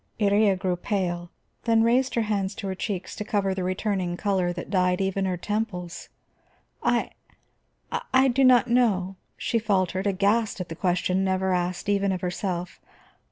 [0.19, 1.29] Iría grew pale,
[1.65, 5.25] then raised her hands to her cheeks to cover the returning color that dyed even
[5.25, 6.09] her temples.
[6.81, 7.11] "I
[8.11, 12.81] I do not know," she faltered, aghast at a question never asked even of herself.